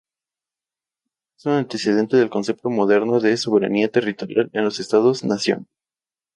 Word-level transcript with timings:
Es 1.37 1.45
un 1.45 1.51
antecedente 1.51 2.17
del 2.17 2.31
concepto 2.31 2.71
moderno 2.71 3.19
de 3.19 3.37
soberanía 3.37 3.87
territorial 3.91 4.49
en 4.51 4.63
los 4.63 4.79
Estados-Nación. 4.79 5.67